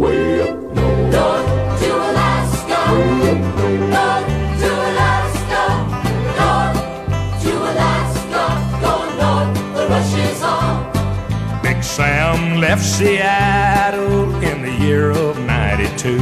[0.00, 1.12] Way up north.
[1.16, 2.80] North to Alaska.
[3.94, 4.28] North
[4.60, 5.62] to Alaska.
[6.36, 6.78] North
[7.42, 8.42] to Alaska.
[8.82, 11.62] Going north, the rush is on.
[11.62, 16.18] Big Sam left Seattle in the year of 92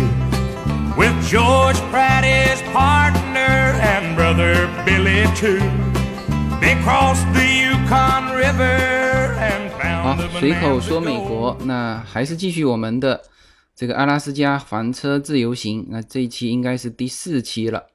[0.96, 5.58] with George Pratt, his partner, and brother Billy, too.
[6.60, 11.26] They crossed the Yukon River and 好 found the，随口 Bonanza 说美 Gold.
[11.26, 13.20] 国，那还是继续我们的
[13.79, 15.87] 这个阿拉斯加房车自由行。
[15.89, 17.85] 那这一期应该是第四期了，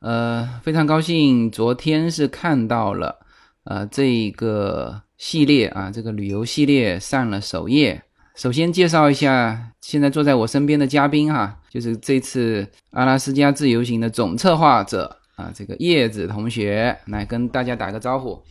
[0.00, 3.20] 呃，非常高兴，昨天是看到了
[3.62, 8.02] 呃这个系列啊，这个旅游系列上了首页。
[8.34, 18.42] 首先介绍一下现在坐在我身边的嘉宾哈，就是这次阿拉斯加自由行的总策划者啊，这个叶子同学来跟大家打个招呼。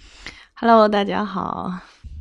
[0.53, 1.73] Hello，大家好。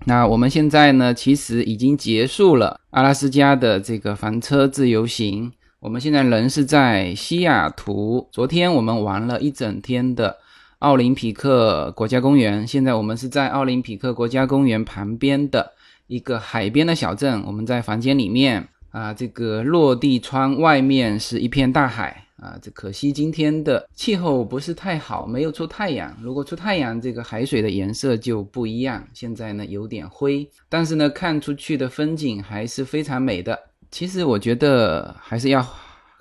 [0.05, 5.53] 那我们现在呢，其实已经结束了阿拉斯加的这个房车自由行。
[5.81, 10.39] 我们现在人是在西雅图，昨天我们玩了一整天的
[10.79, 15.73] 奥林匹克国家公园，现在我们是在奥林匹克国家公园旁边的
[16.07, 17.43] 一个海边的小镇。
[17.47, 22.59] 我们在房间里面啊，这个落地窗外面是一片大海啊。
[22.63, 26.17] 这可惜今天的气候不是太好，没有出太阳。
[26.23, 29.07] 如果出太阳，这个海水的颜色就不一样。
[29.13, 33.59] 现在呢有点灰，但是呢看出去的风景还是非常美的。
[33.91, 35.67] 其实我觉得还是要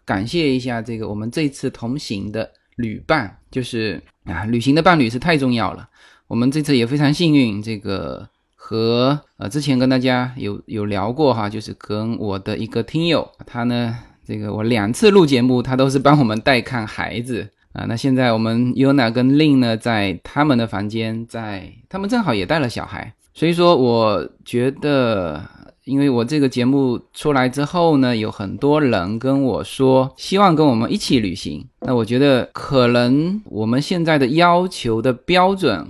[0.06, 5.90] 感谢一下这个我们这次同行的旅伴，就是啊，旅行的伴侣是太重要了。
[6.28, 17.86] 我们这次也非常幸运，这个和呃之前跟大家有有聊过哈，就是跟我的一个听友，他呢这个我两次录节目，他都是帮我们带看孩子啊。
[17.88, 25.42] 那现在我们 Yuna 跟 Lin 呢，在他们的房间，在他们正好也带了小孩，所以说我觉得。
[25.88, 31.66] 因为我这个节目出来之后呢，有很多人跟我说希望跟我们一起旅行。
[31.80, 35.88] 那我觉得可能我们现在的要求的标准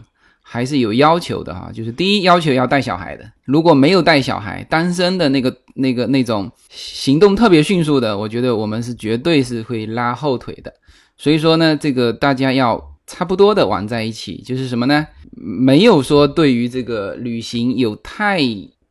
[0.50, 10.74] 还是有要求的哈，就是第一要求要带小孩的，如果没有带小孩，单身的那个那个那种行动特别迅速的，我觉得我们是绝对是会拉后腿的。
[11.18, 15.06] 所以说呢，这个大家要差不多的玩在一起，就是什么呢？
[15.36, 18.40] 没有说对于这个旅行有太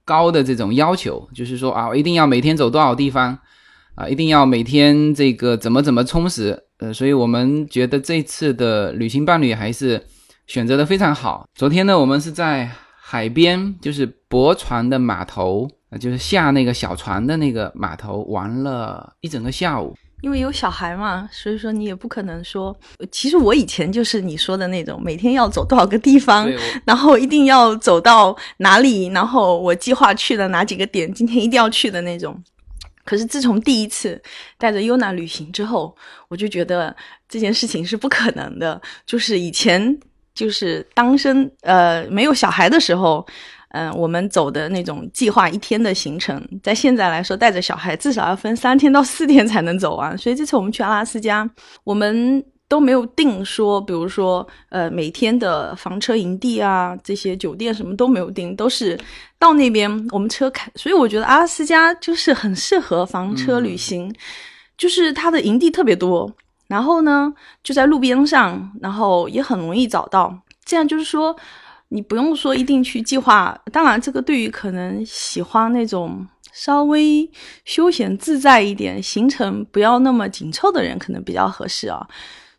[0.04, 3.38] 高的这种要求，就是说啊，一定要每天走多少地方，
[3.94, 10.02] 啊，一定要每天这个怎么怎么充实，呃，所以我们觉得这次的旅行伴侣还是
[10.46, 11.46] 选择的非常好。
[11.54, 12.70] 昨天呢，我们是在
[13.00, 19.94] 海边，就是泊船的码头，呃就是下那个小船的那个码头玩了一整个下午。
[20.22, 22.74] 因为有小孩嘛，所以说你也不可能说。
[23.12, 26.50] 其实我以前就是你说的那种，每天要走多少个地方
[26.84, 32.42] 然后一定要走到哪里，然后我计划去的哪几个点，今天一定要去的那种。
[33.04, 34.20] 可是自从第一次
[34.58, 35.94] 带着优娜旅行之后，
[36.28, 36.96] 我就觉得
[37.28, 38.80] 这件事情是不可能的。
[39.04, 39.96] 就是以前
[40.36, 43.26] 就是当生呃没有小孩的时候，
[43.70, 50.16] 嗯、我们走的那种计划一天的行程，在现在来说，带着小孩至少要分三天到四天才能走完。
[50.16, 51.48] 所以这次我们去阿拉斯加，
[51.82, 58.98] 我们都没有定说，比如说呃每天的房车营地啊，这些酒店什么都没有定，都是
[59.38, 60.70] 到那边我们车开。
[60.74, 64.14] 所以我觉得阿拉斯加就是很适合房车旅行，
[64.76, 66.30] 就是它的营地特别多，
[66.68, 67.32] 然后呢
[67.62, 70.36] 就在路边上，然后也很容易找到。
[70.64, 71.36] 这样就是说。
[71.90, 77.30] 你不用说一定去计划，当然这个对于可能喜欢那种稍微
[77.64, 82.04] 休闲自在一点、行程不要那么紧凑的人，可能比较合适啊。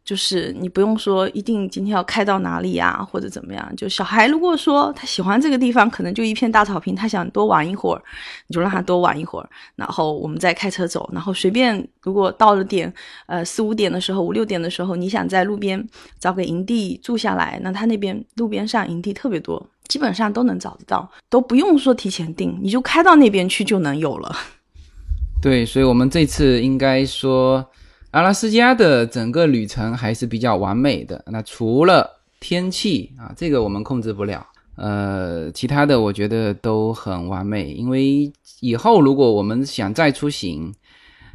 [0.07, 3.75] 就是你不用说一定今天要开到哪里呀、或者怎么样。
[3.75, 8.01] 就小孩如果说他喜欢这个地方，可能就一片大草坪，他想多玩一会儿，
[8.47, 12.91] 你就让他多玩一会儿，然后我们再开车走，然后随便如果到了点
[13.25, 15.85] 呃四五点的时候、五六点的时候，你想在路边
[16.17, 24.33] 找个营地住下来，那他那边路边上营地特别多，基本上都能找得到，都不用说提前订，你就开到那边去就能有了。
[25.43, 27.63] 对，所以我们这次应该说，
[28.11, 31.23] 阿拉斯加的整个旅程还是比较完美的。
[31.27, 32.09] 那除了
[32.39, 34.45] 天气啊，这个我们控制不了，
[34.75, 37.71] 呃，其他的我觉得都很完美。
[37.73, 38.31] 因为
[38.61, 40.73] 以后如果我们想再出行，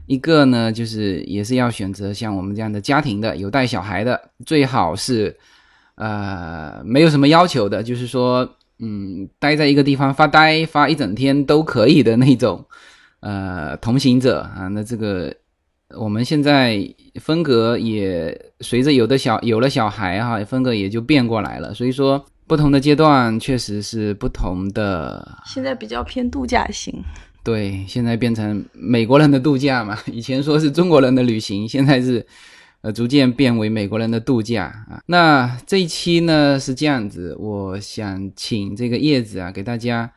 [0.07, 5.37] 一个呢就是也是要选择像我们这样的家庭的，有带小孩的，最好是
[5.97, 8.49] 呃没有什么要求的，就是说
[8.79, 12.65] 嗯待在一个地方发呆发一整天都可以的那种。
[13.21, 15.33] 呃，同行者啊，那这个
[15.99, 16.79] 我们现在
[17.21, 21.75] 风格也随着有的小有了小孩哈、风格也就变过来了。
[21.75, 25.39] 所以说，不同的阶段确实是不同的。
[25.47, 27.03] 现在比较偏度假型，
[27.45, 32.25] 对，现在变成美国人的度假嘛，以前说是中国人的旅行，现在是
[32.81, 35.03] 呃逐渐变为美国人的度假啊。
[35.07, 40.11] 那这一期呢是这样子，我想请这个叶子啊给大家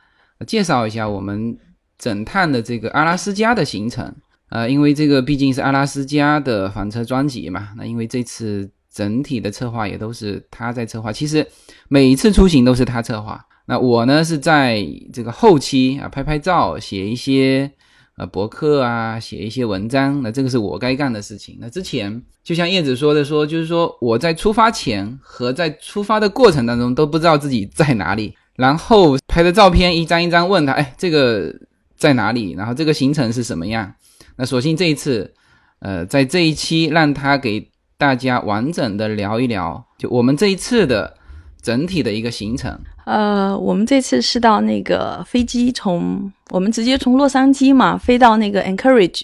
[0.46, 1.56] 介绍一下我们
[1.98, 4.14] 整趟的这个阿拉斯加的行程。
[4.48, 11.46] 呃，因为这个毕竟是阿拉斯加的房车专辑嘛，那因为这次整体的策划也都是他在策划，其实
[11.88, 13.44] 每一次出行都是他策划。
[13.66, 17.68] 那我呢是在这个后期啊，拍拍照，写一些
[18.16, 20.22] 呃博客啊，写一些文章。
[20.22, 21.58] 那这个是我该干的事情。
[21.60, 31.52] 那之前就像叶子说的，说就是说我在出发前和在出发的过程当中都不知道自己在哪里，然后拍的照片一张一张问他，哎，这个
[31.96, 32.52] 在哪里？
[32.52, 33.92] 然后这个行程是什么样？
[34.36, 35.32] 那索性这一次，
[35.78, 41.16] 呃，在这一期让他给大家完整的聊一聊，就我们这一次的
[41.62, 42.78] 整体的一个行程。
[43.06, 49.22] 呃，我们这次是到那个飞机从我们直接从洛杉矶嘛飞到那个 Anchorage，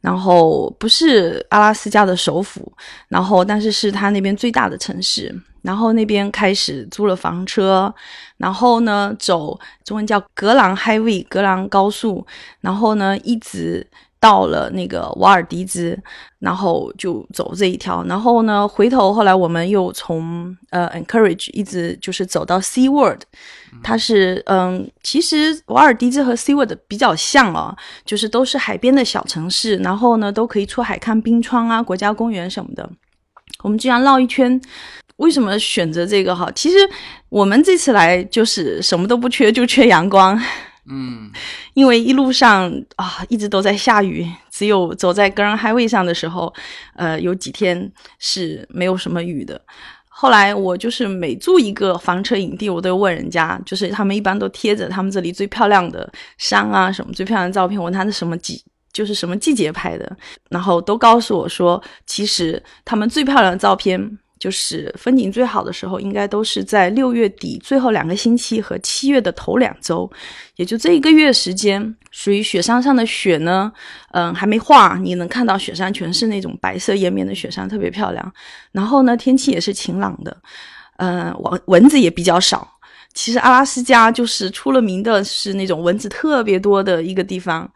[0.00, 2.72] 然后不是阿拉斯加的首府，
[3.08, 7.92] 然后但是是他那边最大的城市，然后那边开始租了房车，
[8.38, 12.24] 然后呢走中文叫格朗 Highway 格朗高速，
[12.60, 13.86] 然后呢一直。
[14.24, 15.94] 到了那个瓦尔迪兹，
[16.38, 23.20] 然后就走这一条，然后呢，回头后来我们又从呃 Encourage 一直就是走到 Sea World，
[23.82, 27.76] 它是嗯，其实瓦尔迪兹和 Sea World 比较像哦，
[28.06, 32.88] 就是都是海边的小城市，然后呢都可以出海看冰川啊、国家公园什么的。
[33.62, 34.58] 我们这样绕一圈，
[35.16, 36.50] 为什么选择这个哈？
[36.54, 36.78] 其实
[37.28, 40.40] 我们这次来就是什么都不缺，就缺阳光。
[40.86, 41.30] 嗯，
[41.72, 46.52] 因为一路上啊一直都在下雨，只有走在 Grand Highway 上的时候，
[46.94, 49.60] 呃，有几天是没有什么雨的。
[50.08, 60.16] 后来我就是每住一个房车营地，我都问人家，就是他们一般都贴着他们这里最漂亮的山啊什么最漂亮的照片，问他是什么季，就是什么季节拍的，
[60.50, 64.18] 然后都告诉我说，其实他们最漂亮的照片。
[64.44, 70.10] 就是风景最好的时候，应该都是在六月底最后两个星期和七月的头两周，
[70.56, 73.72] 也就这一个月时间，属于雪山上的雪呢，
[74.12, 78.34] 嗯，还没化，你能看到雪山全是那种白色延绵的雪山，特别漂亮。
[78.70, 80.36] 然后呢，天气也是晴朗的，
[80.98, 82.70] 嗯，蚊蚊子也比较少。
[83.14, 87.66] 其实阿拉斯加就是出了名的是那种蚊子特别多的一个地方，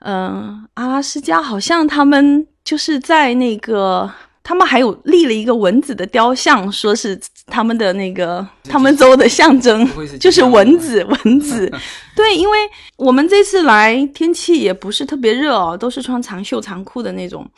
[0.00, 4.12] 嗯，阿拉斯加好像他们就是在那个。
[4.42, 9.88] 他们还有立了一个蚊子的雕像，说是他们的那个他们州的象征，
[10.18, 11.04] 就是蚊子。
[11.04, 11.70] 蚊子，
[12.16, 12.58] 对，因为
[12.96, 17.48] 我们这次来天气也不是特别热哦，都是穿长袖长裤的那种。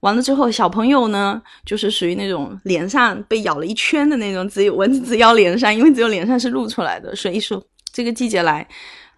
[0.00, 7.14] 完了之后，小朋友呢，就是属于那种脸上被咬了一圈的那种，只有蚊子只咬脸上，因为只有脸上是露出来的。
[7.14, 7.62] 所以说
[7.92, 8.66] 这个季节来，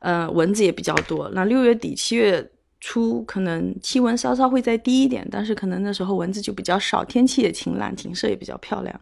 [0.01, 1.31] 呃，蚊子也比较多。
[1.33, 2.51] 那六月底七月。
[2.87, 8.95] 初可能气温稍稍会再低一点，但是可能那时候蚊子就比较少，天气也晴朗，景色也比较漂亮。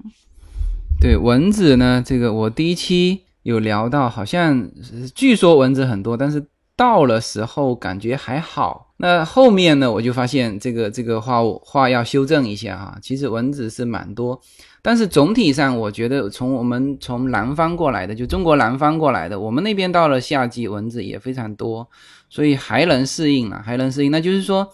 [1.01, 4.71] 对蚊子呢，这个我第一期有聊到，好像
[5.17, 6.47] 据说蚊子很多，但是
[6.77, 8.95] 到了时候感觉还好。
[8.99, 14.41] 那后面呢，我就发现这个这个话话要修正一下哈，其实蚊子是蛮多，
[14.81, 21.89] 但是总体上我觉得从我们从南方过来的，就中国南方过来的，我们那边到了夏季蚊子也非常多。
[22.33, 24.11] 所以还能适应了，还能适应。
[24.11, 24.67] 那就是说，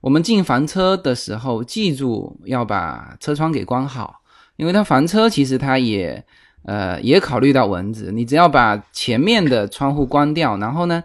[0.00, 4.22] 我们进房车的时候，记住要把车窗给关好，
[4.56, 6.24] 因为它房车其实它也，
[6.64, 8.10] 呃，也考虑到蚊子。
[8.10, 11.04] 你只要把前面的窗户关掉，然后呢，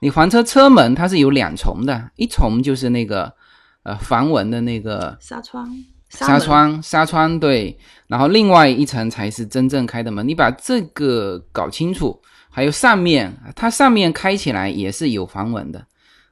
[0.00, 3.34] 你房车车门它是有两重的，一重就是那个，
[3.82, 5.68] 呃，防蚊的那个纱窗，
[6.08, 10.26] 纱窗，纱窗对，然后另外一层才是真正开的门。
[10.26, 12.22] 你把这个搞清楚。
[12.52, 15.82] 还有上面，它上面开起来也是有防蚊的，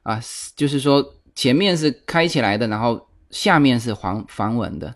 [0.03, 0.21] 啊，
[0.55, 1.03] 就是说
[1.35, 3.01] 前面是开起来的，然后
[3.31, 4.87] 下面是防防蚊的，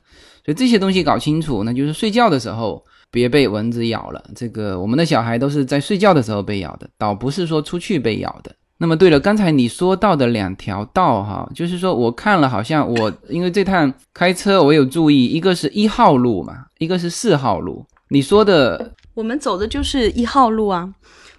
[0.45, 4.23] 所以这些东西搞清楚，那就是睡觉的时候别被蚊子咬了。
[4.35, 8.55] 这个我们的小孩都是在睡觉的时候被咬的，倒不是说出去被咬的。
[8.77, 17.85] 那么对了，刚才你说到的两条道哈，就是说我看了，好像我因为这趟开车我有注意，一个是一号路嘛，一个是四号路。
[18.09, 20.93] 你说的，我们走的就是一号路啊。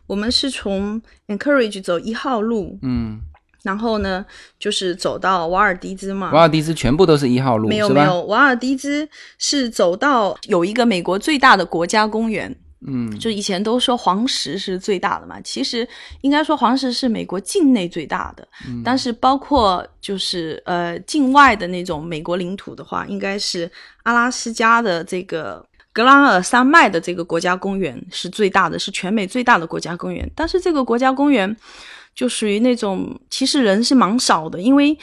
[0.08, 3.20] 我们是从 Encourage 走一号路，嗯，
[3.64, 4.24] 然后呢，
[4.56, 6.30] 就是走到瓦尔迪兹嘛。
[6.30, 12.56] 瓦尔迪兹全部都是一号路，没有没有，瓦尔迪兹是走到有一个美国最大的国家公园，
[12.86, 15.84] 嗯，就以前都说黄石是最大的嘛，其实
[16.20, 18.46] 应该说黄石是美国境内最大的，
[18.84, 23.68] 但是包括就是呃境外的那种美国领土的话，应该是
[24.04, 25.66] 阿拉斯加的这个。
[25.96, 30.30] 格拉尔山脉的这个国家公园是最大的，是全美最大的国家公园。
[30.34, 31.56] 但是这个国家公园
[32.14, 34.94] 就属于那种其实人是蛮少的，因为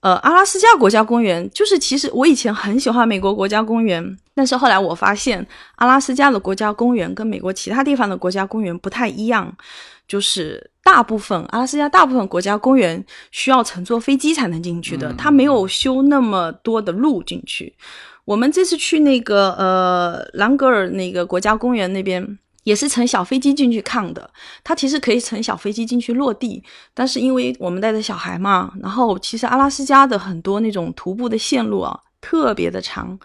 [0.00, 4.02] 呃阿拉斯加国家公园就是其实我以前很喜欢美国国家公园，
[4.34, 5.46] 但是后来我发现
[5.76, 9.54] 阿拉斯加的国家公园跟美国其他地方的国家公园不太一样，
[10.08, 17.74] 就是大部分阿拉斯加大部分国家公园需要乘坐飞机才能进去的，它没有修那么多的路进去。
[18.24, 24.30] 我们这次去那个呃兰格尔那个国家公园那边，也是乘小飞机进去看的。
[24.62, 26.62] 它其实可以乘小飞机进去落地，
[26.94, 33.18] 但是因为我们带着小孩嘛，然后其实阿拉斯加的很多那种徒步的线路啊，特别的长，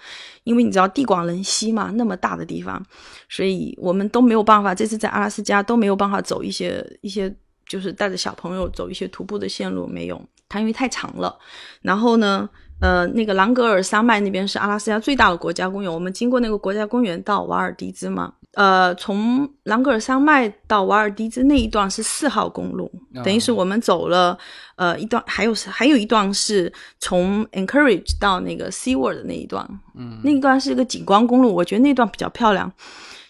[0.44, 2.84] 因为你知道地广人稀嘛，那么大的地方，
[3.30, 4.74] 所以我们都没有办法。
[4.74, 7.32] 这次在阿拉斯加都没有办法走一些一些，
[7.68, 11.38] 就是带着小朋友走一些徒步的线路，没有，它因为太长了。
[11.84, 12.50] 然后呢？
[12.80, 15.92] 呃，那个朗格尔山脉那边是阿拉斯加最大的国家公园。
[15.92, 22.92] 我们经过那个国家公园到瓦尔迪兹嘛，呃，从朗格尔山脉到瓦尔迪兹那一段是四号公路，
[23.24, 24.38] 等于是我们走了
[24.76, 32.72] 呃一段，还有还有一段是从 Encourage 到那个 Seaward 的那一段，嗯，那一段是一个景观公路，我觉得那段比较漂亮。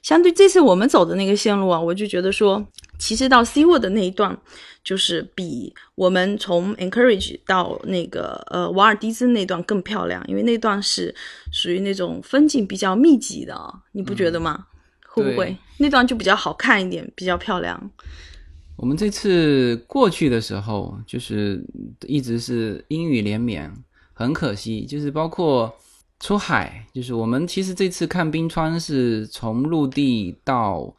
[0.03, 2.65] 相对这次我们走的那个线路啊，我就觉得说，
[2.97, 4.37] 其实到 Seaward 的那一段。
[4.83, 11.13] 就是比我们从 Encourage 到那个呃瓦尔迪兹那段更漂亮，因为那段是
[11.51, 13.53] 属于那种风景比较密集的，
[13.91, 14.67] 你不觉得吗？
[15.05, 17.91] 会不会那段就比较好看一点，比较漂亮？
[18.77, 21.61] 我们这次过去的时候，就是
[22.05, 23.69] 一直是阴雨连绵，
[24.13, 25.75] 很可惜，就是包括
[26.21, 30.95] 出海，就是我们其实这次看冰川是从陆地到。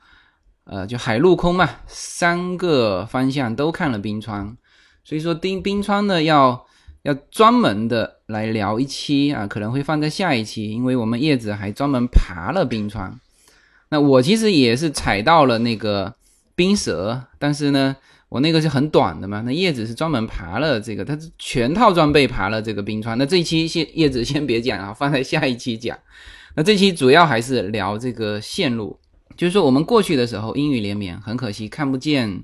[0.71, 4.55] 呃，就海陆空嘛，三个方向都看了冰川，
[5.03, 6.67] 所以说冰冰川呢，要
[7.05, 13.19] 要专门的来聊一期啊，可能会放在下一期，因为我们叶子还专门爬了冰川。
[13.89, 16.15] 那我其实也是踩到了那个
[16.55, 17.97] 冰蛇，但是呢，
[18.29, 23.17] 我那个是很短的嘛，那叶子是专门爬了这个，它是全套装备爬了这个冰川。
[23.17, 25.97] 那这一期先叶子先别讲啊，放在下一期讲。
[26.55, 28.99] 那这期主要还是聊这个线路。
[29.39, 32.43] 就是说，我们过去的时候阴雨连绵，很可惜看不见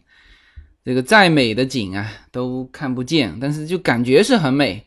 [0.84, 3.36] 这个再美的景啊，都看不见。
[3.40, 4.86] 但是就感觉是很美。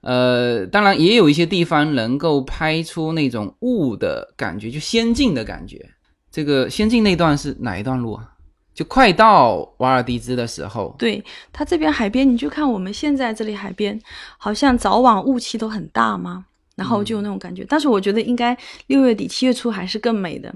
[0.00, 5.88] 呃，当然也有一些地方能够拍出那种雾的感觉，就仙境的感觉。
[6.32, 8.28] 这个仙境那段是哪一段路啊？
[8.74, 10.94] 就快到瓦尔迪兹的时候。
[10.98, 13.98] 对，它这边海边，你就看我们现在这里海边，
[14.36, 17.64] 好像早晚雾气都很大嘛，然后就有那种感觉。
[17.68, 18.56] 但是我觉得应该
[18.88, 20.52] 六月底七月初还是更美的。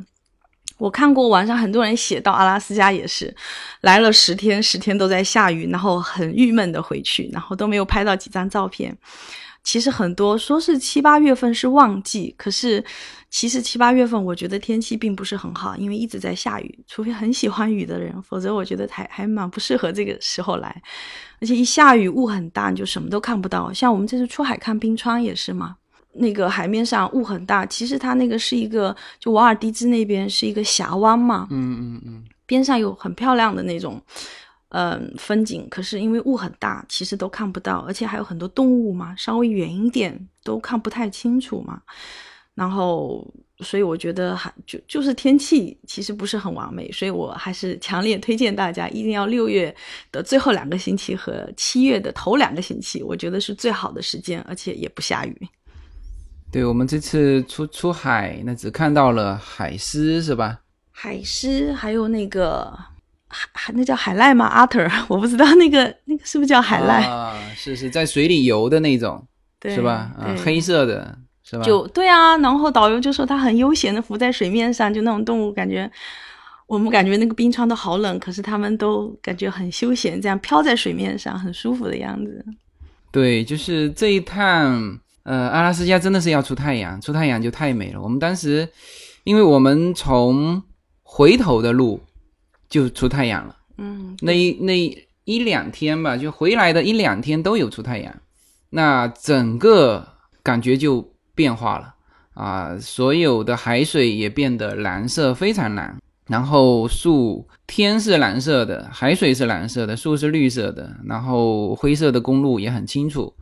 [0.80, 3.32] 我看过网上很多人写到阿拉斯加也是，
[3.82, 8.96] 来了十天，十天都在下雨，然后很郁闷的回去，然后都没有拍到几张照片。
[9.62, 12.82] 其实很多说是七八月份是旺季，可是
[13.28, 16.78] 其实七八月份我觉得天气并不是很好，因为一直在下雨。
[16.86, 20.82] 除非很喜欢雨的人，否则我觉得还还蛮不适合这个时候来。
[21.42, 23.70] 而且一下雨雾很大，你就什么都看不到。
[23.70, 25.76] 像我们这次出海看冰川也是嘛。
[26.12, 34.02] 那个海面上雾很大，其实它那个是一个，就瓦尔迪兹那边是一个峡湾嘛，嗯嗯嗯，边上有很漂亮的那种，
[34.70, 35.68] 嗯，风景。
[35.70, 41.80] 可是因为雾很大，其实都看不到，而且还有很多动物嘛，稍微远一点都看不太清楚嘛。
[42.52, 43.26] 然后，
[43.60, 49.74] 所以我觉得还就就是天气其实不是很完美，所以我还是强烈推荐大家一定要六月
[50.12, 55.48] 的最后两个星期和七月的头两个星期，我觉得是最好的时间，而且也不下雨。
[56.52, 60.58] 对我们这次出出海，那只看到了海狮，是吧？
[60.90, 62.76] 海狮，还有那个
[63.28, 64.46] 海海，那叫海濑吗？
[64.46, 67.38] 阿特，我不知道那个那个是不是叫海濑啊？
[67.54, 69.24] 是是在水里游的那种，
[69.60, 70.10] 对是吧？
[70.18, 71.62] 啊，黑色的，是吧？
[71.62, 75.88] 就对啊，然后导游就说它很悠闲的浮在水面上，就那种动物，感觉
[76.66, 82.44] 我们感觉那个冰川都好冷，可是他们都感觉很休闲，这样飘在水面上，很舒服的样子。
[83.12, 84.98] 对，就是这一趟。
[85.22, 88.00] 呃，阿拉斯加真的是要出太阳，出太阳就太美了。
[88.00, 88.68] 我们当时，
[89.24, 90.62] 因为我们从
[91.02, 92.00] 回头的路
[92.68, 98.14] 就出太阳了，嗯，那一那一两天吧，就回来的一两天都有出太阳，
[98.70, 100.06] 那整个
[100.42, 101.94] 感觉就变化了
[102.34, 105.96] 啊，所有的海水也变得蓝色，非常蓝。
[106.26, 113.34] 然后树天是蓝色的，海水是蓝色的，树是绿色的，然后灰色的公路也很清楚。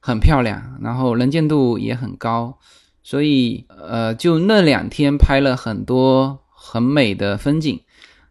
[0.00, 2.58] 很漂亮，然后能见度也很高，
[3.02, 7.80] 所以呃，就那两天拍了很多很美的风景。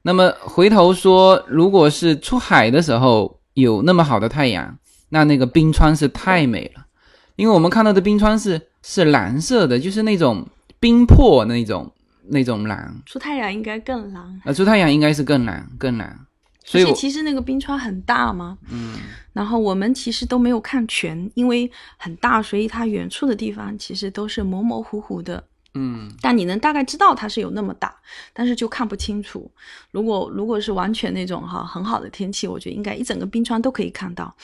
[0.03, 4.77] 那么回头说，如果是出海的时候有那么好的太阳，
[5.09, 6.86] 那那个冰川是太美了，
[7.36, 10.47] 因为我们看到的冰川是是蓝色的，就是那种
[10.79, 11.91] 冰魄那种
[12.29, 12.95] 那种蓝。
[13.05, 14.41] 出太阳应该更蓝。
[14.45, 16.17] 呃，出太阳应该是更蓝更蓝。
[16.67, 18.97] 所以我而且其实那个冰川很大嘛，嗯，
[19.31, 25.41] 然后我们其实都没有看全，因为很大，所以它远处的地方其实都是模模糊糊的。
[25.77, 27.96] 嗯，但你能大概知道它是有那么大，
[28.34, 29.50] 但是就看不清楚。
[29.91, 34.36] 如果如果是完全那种哈很好的天气，我觉得应该一整个冰川都可以看到。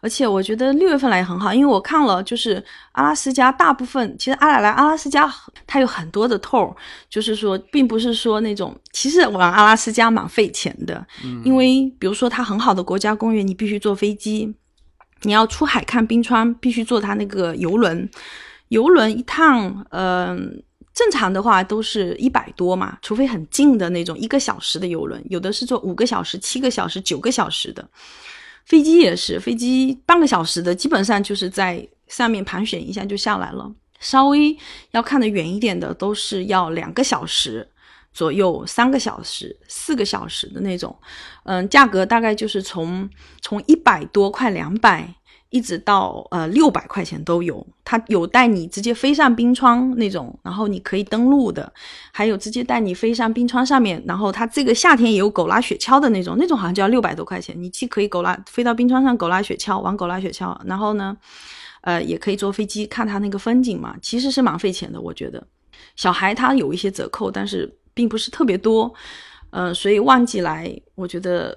[0.00, 2.62] 而且我觉得六月份来也很好，因为我看了就是
[2.92, 5.32] 阿拉斯加大部分，其实阿拉来阿拉斯加
[5.66, 6.76] 它有很多的 tour，
[7.08, 11.06] 就是说并不是说那种，其实玩阿拉斯加蛮费钱的，
[11.42, 14.54] 因为比如说它很好的国家公园，你必须坐飞机，
[15.22, 18.06] 你要出海看冰川，必须坐它那个游轮，
[18.68, 20.62] 游轮一趟，嗯、
[20.94, 27.86] 正常的话都是一百多嘛，除非很近的那种一个小时的游轮，有的是坐五个小时、七个小时、九个小时的。
[28.64, 33.70] 飞机也是，飞机半个小时的，基本上就是在上面盘旋一下就下来了。
[33.98, 34.56] 稍微
[34.92, 37.68] 要看得远一点的，都是要两个小时
[38.12, 40.96] 左右、三个小时、四个小时的那种。
[41.42, 43.08] 嗯，价格大概就是从
[43.42, 45.14] 从一百多快两百，
[45.54, 47.64] 一直到呃六百块钱都有。
[47.84, 51.72] 它有带你直接飞上冰川那种，然后你可以登陆的，
[52.10, 54.02] 还有直接带你飞上冰川上面。
[54.04, 57.54] 然后它这个夏天也有狗拉雪橇的那种，那种好像就要六百多块钱。
[57.56, 61.16] 你既可以狗拉飞到冰川上狗拉雪橇，玩狗拉雪橇，然后呢，
[61.82, 65.46] 呃，也可以坐飞机看它那个风景嘛，其实是蛮费钱的，我觉得。
[65.94, 68.92] 小孩他有一些折扣，但是并不是特别多，
[69.50, 71.56] 呃，所以旺季来，我觉得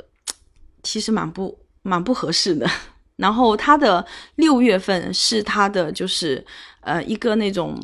[0.84, 2.70] 其实蛮不蛮不合适的。
[3.18, 4.04] 然后它的
[4.36, 6.44] 六月份是它的就是
[6.80, 7.78] 呃一个那种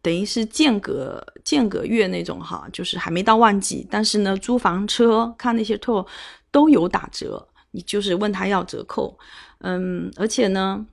[0.00, 6.06] 等于是间隔间隔月那种哈，就是还没到旺季，但是呢租房车看那些 tour
[6.50, 9.18] 都有打折，你就是问他要折扣，
[9.62, 10.86] 嗯，而且呢。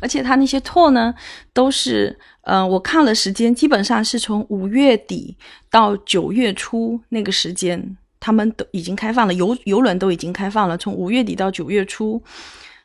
[0.00, 1.14] 而且他那些 tour 呢，
[1.52, 5.36] 都是，呃，我看了时间，基本上是从五月底
[5.70, 12.22] 到九月初那个时间，他们都已经开放了，游游轮都已经开放了，从五月底到九月初。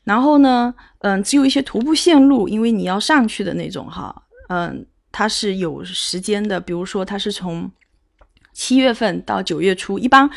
[0.03, 7.71] 然后呢，嗯，只有一些徒步线路，因为你要上去的那种哈，嗯，它是有时间的，比如说它是从
[8.53, 10.29] 七月份到九月初，一般，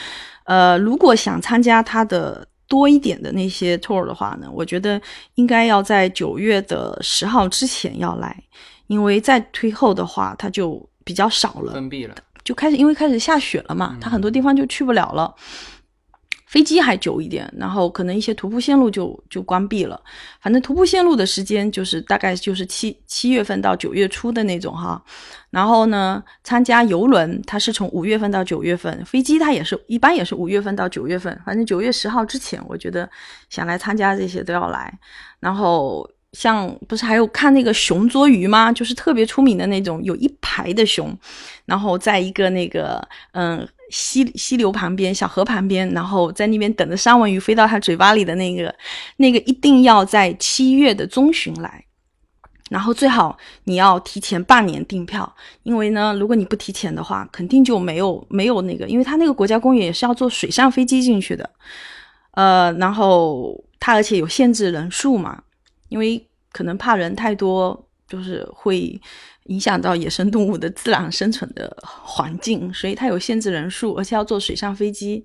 [0.45, 5.01] 呃，如果想参加它的多一点的那些 tour 的话呢，我觉得
[5.35, 8.45] 应该要在九月的十号之前要来，
[8.87, 11.73] 因为再推后的话，它就比较少了。
[11.73, 12.15] 封闭了。
[12.45, 15.35] 就开始因为开始下雪了嘛，它很多地方就去不了了。
[16.55, 20.01] 飞机还久一点，然后可能一些徒步线路就就关闭了。
[20.41, 25.03] 反正徒步线路的时间就是大概就是七七月份到九月初的那种哈。
[25.51, 33.11] 然后呢，参加游轮它是从五月份到九月份，飞机它也是一般也是五月份到九月份，反正九月十号之前，我觉得
[33.51, 34.97] 想来参加这些都要来。
[35.41, 38.71] 然后像不是还有看那个熊捉鱼吗？
[38.71, 41.19] 就是特别出名的那种，有一排的熊，
[41.65, 48.75] 然后在一个那个嗯溪溪流旁边、小河旁边，然后在那边等着三文鱼飞到它嘴巴里的那个，
[49.19, 51.85] 那个一定要在七月的中旬来。
[52.71, 61.49] 然后最好你要提前半年订票，因为呢，如果你不提前的话，肯定就没有没有那个，因为它那个国家公园也是要坐水上飞机进去的，
[62.33, 65.41] 呃，然后它而且有限制人数嘛，
[65.89, 69.01] 因为可能怕人太多，就是会
[69.45, 75.25] 影响到野生动物的自然生存的环境，所以它有限制人数，而且要坐水上飞机。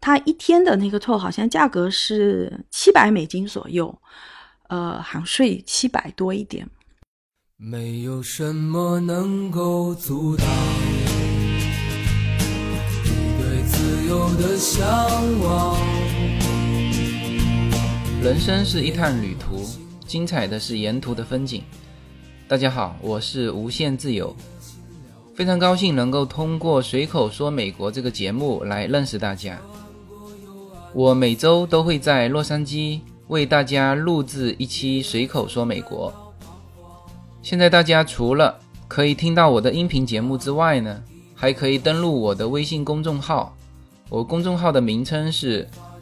[0.00, 3.98] 它一天的那个 tour 好像价格是七百美金左右，
[4.68, 6.68] 呃，含税七百多一点。
[7.56, 10.46] 没有什么能够阻挡
[13.02, 14.86] 你对自由的向
[15.40, 15.76] 往。
[18.22, 19.64] 人生是一趟旅途，
[20.06, 21.64] 精彩的是沿途的风景。
[22.48, 24.32] 大家好，我是无限自由，
[25.34, 29.58] 非常高兴能够通过随口说美国这个节目来认识大家。
[30.94, 36.14] 我每周都会在洛杉矶为大家录制一期随口说美国。
[37.42, 38.56] 现在大家除了
[38.86, 41.02] 可以听到我的音频节目之外呢，
[41.34, 43.56] 还可以登录我的微信公众号。
[44.08, 45.68] 我公众号的名称是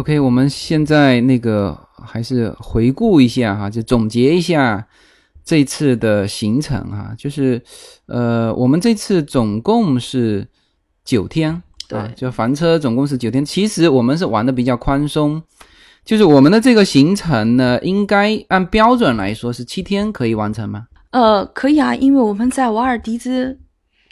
[0.00, 4.86] OK，我们现在那个还是回顾一下哈，就总结一下
[5.44, 7.62] 这次的行程哈，就是
[8.06, 10.48] 呃，我们这次总共是
[11.04, 13.44] 九天，对啊，就房车总共是九天。
[13.44, 15.42] 其实我们是玩的比较宽松，
[16.02, 20.86] 就是我们的这个行程呢，应该按标准来说是七天可以完成吗？
[21.10, 23.58] 呃，可以啊，因为我们在瓦尔迪兹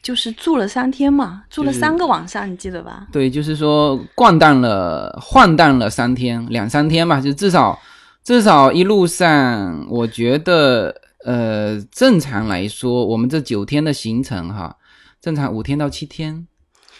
[0.03, 3.07] 就是住了三天嘛，住了三个晚上，你记得吧？
[3.13, 7.79] 对，就是说逛荡了、晃荡了三天，两三天吧，就至少
[8.23, 14.77] 至少一路上，我觉得呃，正常来说，我们这九天的行程哈，
[15.21, 16.47] 正常五天到七天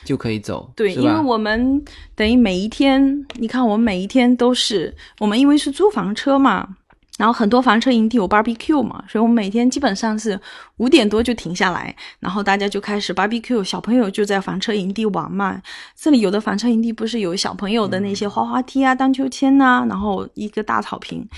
[0.05, 1.83] 就可以走，对，因为我们
[2.15, 6.77] 等于每一天，你看我们每一天都是我们因为是租房车嘛，
[7.19, 10.41] 然后很多房车营地有 barbecue 嘛，所以我们每天基本上是
[10.77, 15.61] 五点多就停下来，然后大家就开始 barbecue，小朋友就在房车营地玩嘛。
[15.97, 21.29] 这里有的房车营地不是有小朋友的那些滑滑梯啊、荡秋千呐、然后一个大草坪。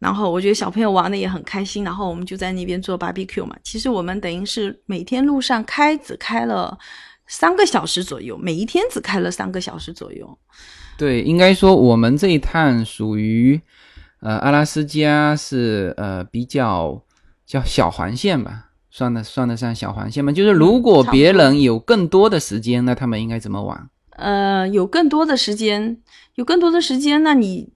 [0.00, 3.56] 然后我觉得小朋友玩的也很开心，然后我们就在那边做 barbecue 嘛。
[3.62, 6.76] 其实我们等于是每天路上开只开了
[7.28, 10.36] 三个小时左右，每一天只开了三个小时左右。
[10.98, 13.60] 对，应该说我们这一趟属于
[14.22, 17.02] 呃阿拉斯加是呃比较
[17.44, 20.32] 叫小环线吧，算得算得上小环线吗？
[20.32, 23.88] 就是如果别人有更多的时间，那他们应该怎么玩？
[24.12, 25.98] 呃，有更多的时间，
[26.36, 27.68] 有更多的时间，那你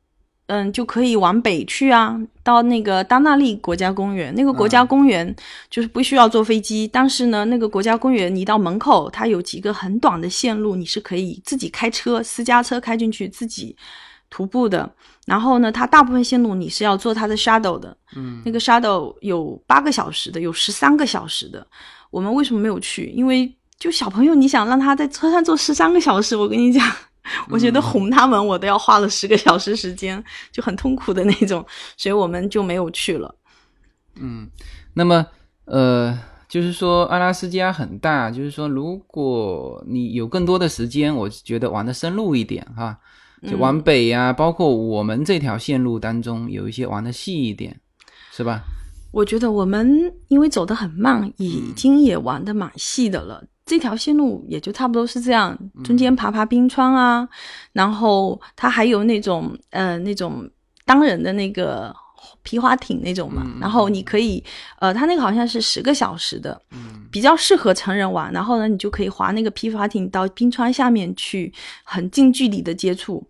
[0.47, 4.33] 嗯就可以往北去啊，到那个当纳利国家公园。
[4.37, 5.35] 那个国家公园
[5.69, 13.75] 就是不需要坐飞机，但是呢，那个国家公园你到门口，它有几个很短的线路，你是可以自己开车，私家车开进去，自己
[14.31, 14.95] 徒步的。
[15.27, 21.67] 然后呢，它大部分线路你是要做它的 shadow 的，嗯，那个 shadow 有八个小时的，有十三个小时的。
[22.11, 23.07] 我们为什么没有去？
[23.07, 26.91] 因为就小朋友，你想让他在车上坐十三个小时，我跟你讲，
[27.51, 33.35] 我觉得哄他们我都要花了十个小时时间，就很痛苦的那种，所以我们就没有去了。
[34.15, 34.49] 嗯
[34.95, 35.27] 那么，
[35.67, 42.97] 呃，就是说阿拉斯加很大，就是说如果你有更多的时间，我觉得玩的深入一点哈，
[43.49, 47.79] 就往北呀、包括我们这条线路当中有一些玩的细一点，
[48.33, 48.63] 是吧？
[49.13, 53.43] 我觉得我们因为走得很慢，已经也玩的蛮细的了。
[53.65, 57.29] 这条线路也就差不多是这样，中间爬爬冰川啊，
[57.73, 60.49] 然后它还有那种呃那种
[60.85, 61.95] 单人的那个
[62.43, 64.43] 皮划艇那种嘛，然后你可以
[64.79, 68.31] 呃，它那个好像是十个小时的，嗯比较适合成人玩。
[68.33, 73.27] 然后呢，你就可以划那个皮划艇到冰川下面去，很近距离的接触。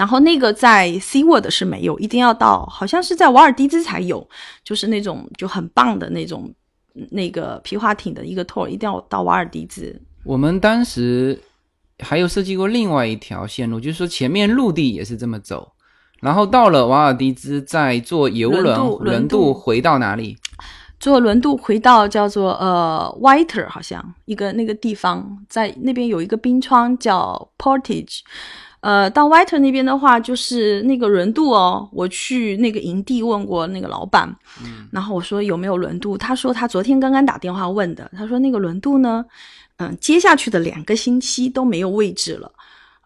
[0.00, 4.26] 然后那个在 SeaWorld 是没有，一定要到，好像是在瓦尔迪兹才有，
[4.64, 6.50] 就是那种就很棒的那种
[7.10, 10.00] 那个皮划艇的一个 tour，一定要到瓦尔迪兹。
[10.24, 11.38] 我们当时
[11.98, 15.70] 还有设计过另外一条线路，就是说前面陆地也是这么走，
[16.22, 20.38] 然后到了瓦尔迪兹再坐游轮轮渡轮渡回到哪里？
[20.98, 28.20] 坐轮渡回到叫做呃 Whiter，好像一个那个地方，在那边有一个冰川叫 Portage。
[28.80, 31.88] 呃，到 Whiter 那边的话，就是那个轮渡哦。
[31.92, 39.24] 我去那个营地问过那个老板，嗯然后我说有没有轮渡，他说他昨天刚刚打电话问的，他说那个轮渡呢，
[39.76, 42.50] 嗯，接下去的两个星期都没有位置了，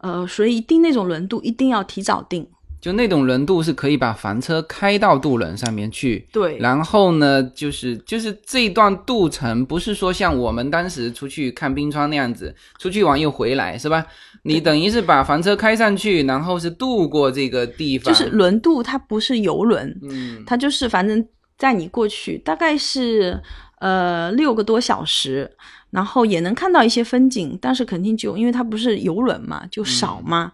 [0.01, 2.47] 呃，所以订那种轮渡一定要提早订。
[2.85, 6.59] 就那种轮渡是可以把房车开到渡轮上面去，对。
[6.59, 14.05] 然后呢，就是就是这一段渡程，不是说像我们当时出去看冰川那样子，出去玩又回来，是吧？
[14.43, 23.43] 你等于是把房车开上去，然后是渡过这个地方，就是轮渡，它不是游轮，嗯，它就是反正载你过去，大概是
[23.79, 25.51] 呃六个多小时，
[25.89, 30.53] 然后也能看到一些风景，但是肯定就因为它不是游轮嘛，就少嘛，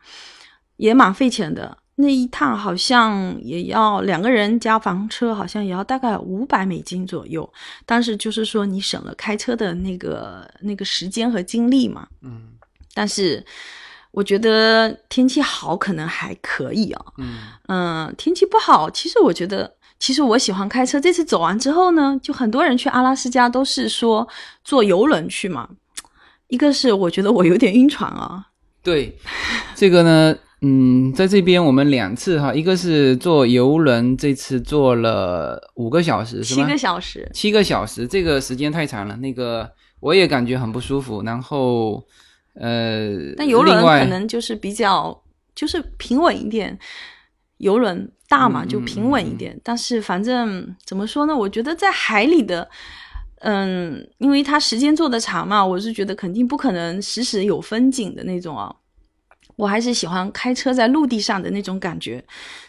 [0.76, 1.78] 也蛮费钱的。
[2.00, 7.50] 那一趟好像也要两个人加房车，好像也要大概五百美金左右。
[7.84, 12.06] 但是就是说你省了开车的那个那个时间和精力嘛。
[12.22, 12.48] 嗯。
[12.92, 13.44] 但是
[14.10, 17.04] 我觉得天气好可能还可以啊。
[17.68, 20.98] 嗯天气不好，其实我觉得，其实我喜欢开车。
[20.98, 24.26] 这次走完之后呢，就很多人去阿拉斯加都是说
[24.64, 25.68] 坐游轮去嘛。
[26.48, 28.44] 一个是我觉得我有点晕船啊，
[28.82, 29.16] 对，
[29.76, 36.66] 这个呢，嗯，在这边我们两次哈，一个是坐游轮，这次坐了五个小时，是吗？
[36.66, 37.30] 七个小时。
[37.32, 39.70] 七个小时，这个时间太长了，那个
[40.00, 41.22] 我也感觉很不舒服。
[41.22, 42.04] 然后，
[42.52, 45.22] 呃，但游轮可能就是比较
[45.54, 46.78] 就是平稳一点，
[47.56, 49.58] 游轮大嘛，嗯就平稳一点。
[49.64, 51.34] 但是反正怎么说呢？
[51.34, 52.68] 我觉得在海里的，
[53.38, 58.70] 嗯，因为它时间做的长嘛，我是觉得肯定不可能时时有风景的那种啊。
[59.60, 62.24] 我还是喜欢开车在陆地上的那种感觉，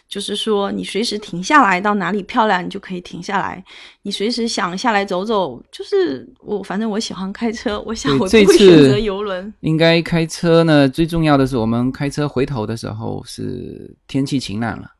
[0.06, 3.64] 就是说你随时停下来，到哪里漂亮你就可以停下来，
[4.02, 9.52] 你随时想下来走走，就是我反正我喜欢开车，我想我不会选择游轮。
[9.60, 14.90] 应该开车呢，最重要的是我们开车回头的时候是天气晴朗了，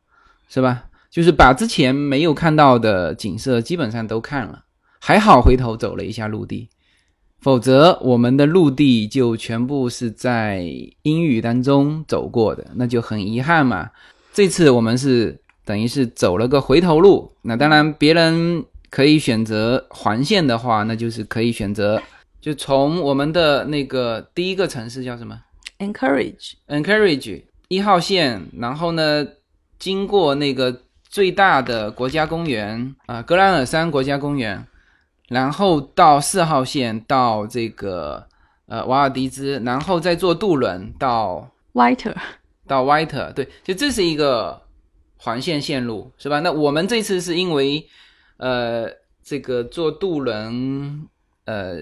[0.49, 0.85] 是吧？
[1.11, 4.63] 就是把之前没有看到的景色基本上都看了，
[4.99, 6.67] 还好回头走了一下陆地，
[7.43, 10.63] 否则我们的陆地就全部是在
[11.01, 13.89] 阴雨当中走过的，那就很遗憾嘛。
[14.31, 22.01] 这次我们是等于是走了个回头路，那当然别人可以选择环线的话，那就是可以选择
[22.39, 25.37] 就从我们的那个第一个城市叫什么
[25.79, 29.27] ？Encourage，Encourage 一号线，然后呢，
[29.77, 34.65] 经过那个最大的国家公园啊、格兰尔山国家公园，
[35.29, 38.25] 然后到四号线到这个
[38.67, 42.15] 呃瓦尔迪兹，然后再坐渡轮到 Whiter，
[42.67, 44.61] 到 Whiter，对，就这是一个
[45.17, 46.39] 环线线路，是吧？
[46.39, 47.87] 那我们这次是因为
[48.37, 48.87] 呃
[49.23, 51.07] 这个坐渡轮，
[51.45, 51.77] 呃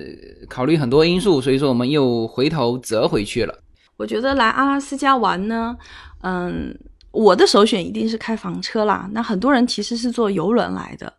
[0.48, 3.58] 考虑很多因素，所以说我们又回头折回去了。
[3.98, 5.76] 我觉得来阿拉斯加玩呢，
[6.22, 6.76] 嗯，
[7.12, 9.10] 我的首选一定是开房车啦。
[9.12, 11.12] 那很多人其实是坐游轮来的，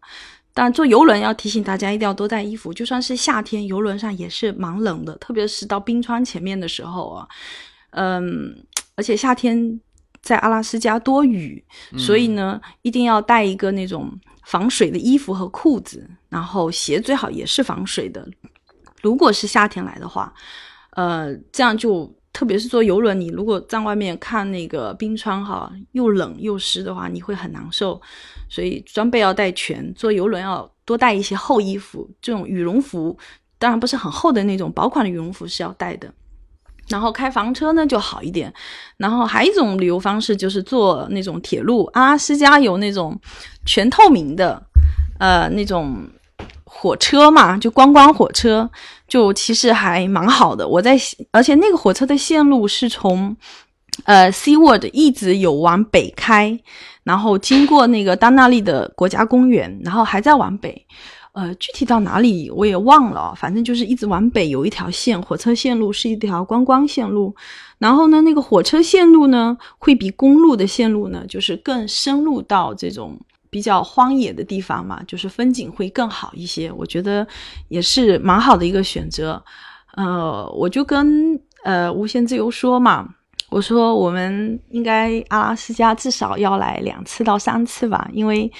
[0.55, 7.27] 但坐游轮要提醒大家一定要多带衣服，就算是夏天，游轮上也是蛮冷的，特别是到冰川前面的时候啊，
[7.91, 8.55] 嗯，
[8.95, 9.81] 而且夏天
[10.21, 11.65] 在阿拉斯加多雨，
[11.97, 14.13] 所以呢，一定要带一个那种
[14.45, 18.29] 防水的衣服和裤子，然后鞋最好也是防水的。
[19.01, 20.33] 如果是夏天来的话，
[20.91, 28.01] 呃，这样就特别是坐游轮，你如果在外面看那个冰川哈，又冷又湿的话，你会很难受。
[28.49, 33.17] 所以装备要带全，坐游轮要多带一些厚衣服，这种羽绒服，
[33.59, 36.13] 当然不是很厚的那种，薄款的羽绒服是要带的。
[36.89, 38.53] 然后开房车呢就好一点，
[38.97, 43.19] 然后还有一种旅游方式就是坐那种铁路，阿拉斯加有那种
[43.65, 44.61] 全透明的，
[45.19, 45.97] 呃，那种
[46.65, 48.69] 火车嘛，就观光火车，
[49.13, 50.67] 就其实还蛮好的。
[50.67, 50.99] 我在，
[51.33, 53.37] 而且那个火车的线路是从
[54.05, 56.59] 呃 SeaWorld 一直有往北开，
[57.05, 60.87] 然后经过那个丹纳利的国家公园，然后还在往北。
[61.33, 67.35] 呃，具体到哪里我也忘了，反正就是一直往北有一条线，火车线路是一条观光线路。
[67.77, 73.21] 然后呢，那个火车线路呢，会比公路的线路呢，就是更深入到这种
[73.53, 76.73] 比较荒野的地方嘛，就是风景会更好一些。
[76.73, 77.27] 我觉得
[77.69, 79.45] 也是蛮好的一个选择。
[79.95, 83.07] 呃，我就跟呃无限自由说嘛，
[83.51, 88.51] 我说我们应该阿拉斯加至少要来两次到三次吧，因为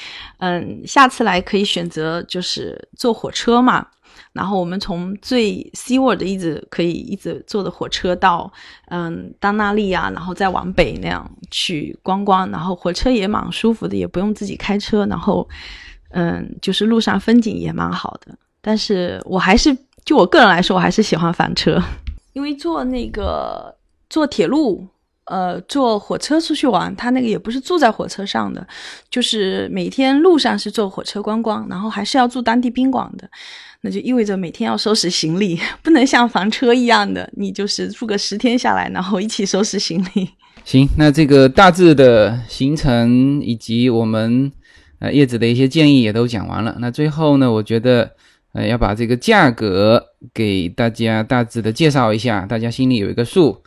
[0.41, 3.87] 嗯，下次来可以选择就是坐火车嘛。
[4.33, 8.51] 然后我们从最 SeaWorld 一直可以一直坐的火车到
[8.87, 15.49] 嗯丹纳利啊，然后再往北那样去观光，然后火车也蛮舒服的，也不用自己开车，然后
[16.11, 18.37] 嗯就是路上风景也蛮好的。
[18.61, 21.81] 但是我还是就我个人来说，我还是喜欢房车，
[22.33, 23.75] 因为坐那个
[24.09, 24.87] 坐铁路。
[25.27, 28.67] 呃，坐火车出去玩，他那个也不是住在火车上的，
[29.09, 33.31] 就是每天路上是坐火车观光，然后还是要住当地宾馆的。
[33.83, 40.31] 那就意味着每天要收拾行李， 不能像房车一样的，你就是住个十天下来，然后一起收拾行李。
[40.65, 44.51] 行，那这个大致的行程以及我们
[45.01, 46.77] 呃叶子的一些建议也都讲完了。
[46.81, 48.13] 那最后呢，我觉得
[48.53, 50.01] 呃要把这个价格
[50.33, 53.63] 给大家大致的介绍一下，大家心里有一个数。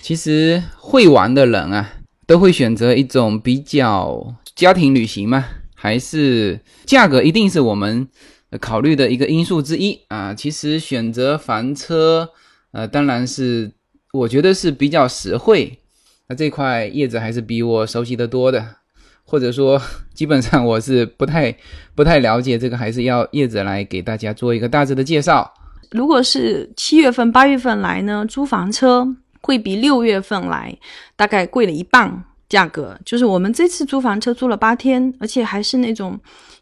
[0.00, 1.92] 其实会玩的人啊，
[2.26, 8.08] 都会选择一种比较家庭旅行嘛，还是价格一定是我们
[8.58, 10.34] 考虑的一个因素之一啊。
[10.34, 12.30] 其实选择房车，
[12.72, 13.70] 呃，当然是
[14.12, 15.78] 我觉得是比较实惠。
[16.28, 18.64] 那这块叶子还是比我熟悉的多的，
[19.24, 19.80] 或者说
[20.14, 21.56] 基本上 我是不太
[21.94, 25.52] 不太了解这个，还是要叶子来给大家做一个大致的介绍。
[25.90, 29.04] 如果是七月份、八月份来呢，租房车
[29.42, 30.78] 会比六月份来
[31.16, 32.96] 大概贵了一半价格。
[33.04, 36.16] 就是我们这次租房车租了八天，而且还是那种，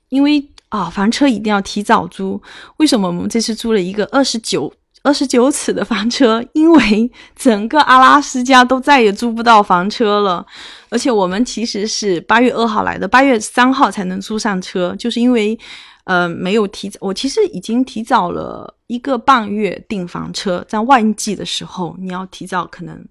[0.08, 2.40] 因为啊，房车一定要提早租。
[2.78, 6.44] 为什么我们这次租了一个二十九二十九尺的房车？
[6.52, 10.44] 因为整个阿拉斯加都再也租不到房车了。
[10.90, 15.58] 而且我们其实是八月二号来的，八月三号才能租上车，就是因为。
[16.04, 23.06] 呃，没有提早，我其实已经提早了一个半月订房车，在旺季的时候，你要提早可能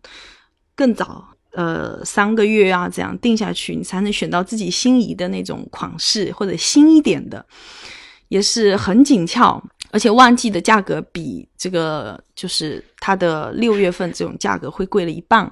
[0.76, 1.24] 更早，
[1.58, 7.44] 呃，三个月啊，这样定下去，你才能选到自己心仪的那种款式或者新一点的，
[8.28, 9.60] 也是很紧俏。
[9.90, 15.52] 而且旺季的价格比这个就是它的六月份这种价格会贵了一半，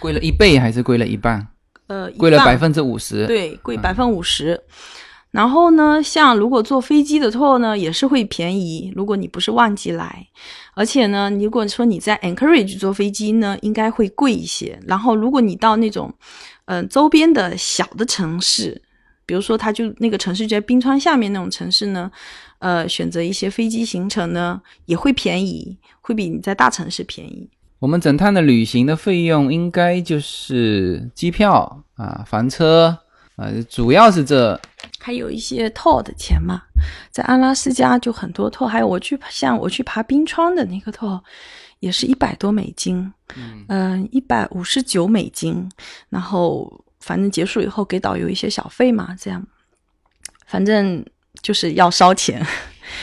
[0.00, 1.46] 贵了一倍还是贵了一半？
[1.88, 4.58] 呃，贵了百分之五十。，对，贵百分之五十。
[5.32, 8.90] 然后呢，像如果坐飞机的 tour 呢，也是会便宜。
[8.96, 10.26] 如果你不是旺季来，
[10.74, 14.78] 而且呢，如果说你在 Anchorage 坐飞机呢，应该会贵一些。
[14.86, 16.12] 然后，如果你到那种，
[16.64, 18.80] 嗯、周边的小的城市，
[19.26, 22.10] 比如说它就那个城市就在冰川下面那种城市呢，
[22.58, 27.48] 呃，选择一些飞机行程呢，也会便宜，会比你在大城市便宜。
[27.78, 32.96] 我们整趟的旅行的费用应该就是机票啊、房车
[33.42, 34.60] 啊、主要是这
[34.98, 36.62] 还有一些 tour 的钱嘛，
[37.10, 41.20] 在阿拉斯加就很多 tour，还有我去像我去爬冰川的那个 tour，
[41.80, 43.12] 也是一百多美金，
[43.68, 45.68] 嗯，一百五十九美金，
[46.08, 49.44] 然后反正结束以后给导游一些小费嘛，这样，
[50.46, 51.04] 反正
[51.42, 52.44] 就是要烧钱，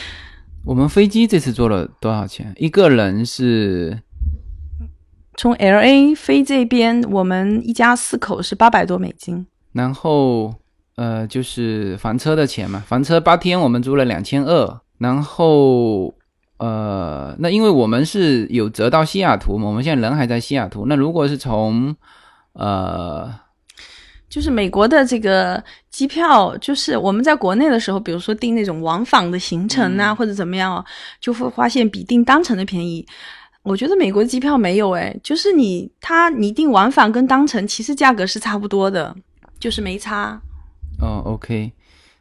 [0.64, 2.52] 我们飞机这次坐了多少钱？
[2.56, 4.00] 一个人是
[5.36, 10.54] 从 L A 飞这边，我们一家四口是八百多美金，然后
[10.96, 16.12] 呃，就是房车的钱嘛，房车八天我们租了两千二，然后
[16.58, 21.94] 呃，那因为我们是有折到西雅图嘛，我们现在人还在西雅图，那如果是从
[22.52, 23.32] 呃
[24.28, 30.84] 就是美国的这个机票，就是我们在国内的时候，比如说订那种往返的行程啊，或者怎么样哦，
[31.20, 33.04] 就会发现比订单程的便宜。
[33.62, 39.14] 我觉得美国机票没有诶，就是你它你订往返跟单程其实价格是差不多的，
[39.60, 40.40] 就是没差。
[40.98, 41.72] 哦，OK，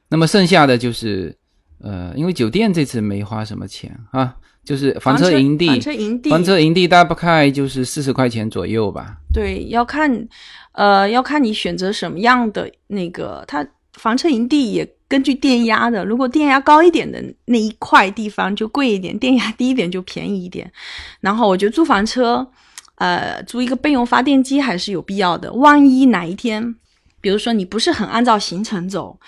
[0.10, 1.36] 那么剩下的就是
[1.82, 9.17] 呃，因为酒店这次没花什么钱啊，就是房车营地，房车营地，房车营地大概就是四十块钱左右吧。
[9.34, 10.28] 对，要看，
[10.73, 20.71] 呃，要看你选择什么样的那个，它房车营地也根据电压的，如果电压高一点的那一块地方就贵一点，电压低一点就便宜一点。
[21.19, 22.47] 然后我觉得租房车，
[22.95, 26.75] 呃，租一个备用发电机还是有必要的，万一哪一天，
[27.21, 29.19] 比如说你不是很按照行程走，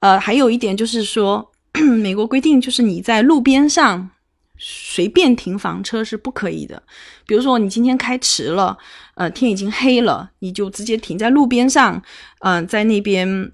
[0.00, 1.52] 呃，还有一点就是说，
[2.00, 4.10] 美国规定就是你在路边上
[4.58, 6.82] 随便停房车是不可以的。
[7.26, 8.76] 比如说你今天开迟了，
[9.14, 12.02] 呃，天已经黑了，你就直接停在路边上，
[12.40, 13.52] 嗯、在那边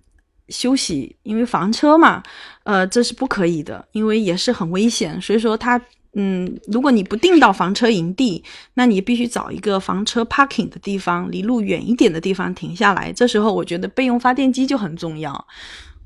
[0.49, 2.23] 休息，因为房车嘛，
[2.65, 5.21] 呃，这是不可以的，因为也是很危险。
[5.21, 5.81] 所以说它，
[6.15, 8.45] 嗯，如果你不定到房车营地，
[8.75, 13.13] 那你必须找一个房车 parking 的地方，离路远一点的地方停下来。
[13.13, 15.47] 这时候我觉得备用发电机就很重要。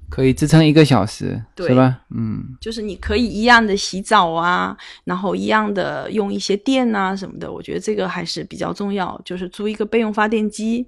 [0.08, 1.98] 可以支撑一个小时，对是吧？
[2.14, 9.20] 嗯，就是你可以一样的洗澡啊，然后一样的用一些电啊什么的，我觉得这个还是比较重要。
[9.24, 10.86] 就是租一个备用发电机，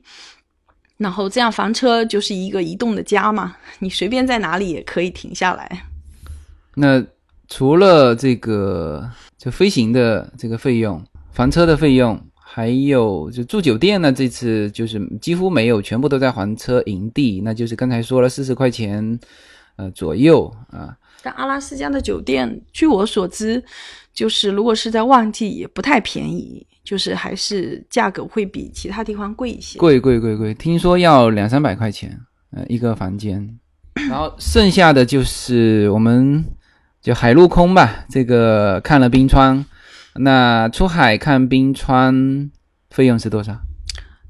[0.99, 5.87] 然后这样房车就是一个移动的家嘛，你随便在哪里也可以停下来。
[6.77, 7.05] 那
[7.49, 19.19] 除了这个就飞行的这个费用、房车的费用，还有就住酒店呢，这次就是几乎没有，全部都在房车营地，那就是刚才说了四十块钱
[19.77, 20.97] 呃左右啊。
[21.23, 23.63] 但阿拉斯加的酒店，据我所知，
[24.15, 29.79] 就是如果是在旺季也不太便宜，就是还是价格会比其他地方贵一些。
[29.79, 32.19] 贵贵贵贵，听说要两三百块钱，
[32.53, 33.59] 呃，一个房间。
[34.09, 36.45] 然后剩下的就是我们
[37.01, 39.65] 就海陆空吧，这个看了冰川，
[40.17, 42.51] 那出海看冰川
[42.91, 43.57] 费用是多少？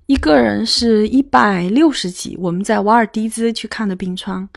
[0.07, 4.49] 一个人是一百六十几，我们在瓦尔迪兹去看的冰川，